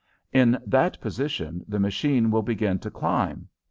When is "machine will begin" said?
1.79-2.79